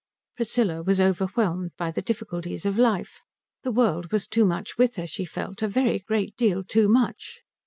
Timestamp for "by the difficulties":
1.77-2.65